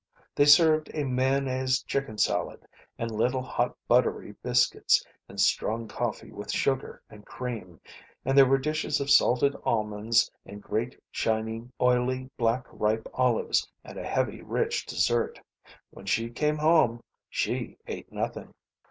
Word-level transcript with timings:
They 0.33 0.45
served 0.45 0.89
a 0.95 1.03
mayonnaise 1.03 1.83
chicken 1.83 2.17
salad, 2.17 2.65
and 2.97 3.11
little 3.11 3.43
hot 3.43 3.77
buttery 3.87 4.31
biscuits, 4.41 5.05
and 5.29 5.39
strong 5.39 5.87
coffee 5.87 6.31
with 6.31 6.51
sugar 6.51 7.03
and 7.07 7.23
cream, 7.23 7.79
and 8.25 8.35
there 8.35 8.47
were 8.47 8.57
dishes 8.57 8.99
of 8.99 9.11
salted 9.11 9.55
almonds, 9.63 10.31
and 10.43 10.59
great, 10.59 10.99
shining, 11.11 11.71
oily, 11.79 12.31
black 12.35 12.65
ripe 12.71 13.07
olives, 13.13 13.69
and 13.83 13.99
a 13.99 14.03
heavy, 14.03 14.41
rich 14.41 14.87
dessert. 14.87 15.39
When 15.91 16.07
she 16.07 16.31
came 16.31 16.57
home 16.57 17.03
she 17.29 17.77
ate 17.85 18.11
nothing. 18.11 18.55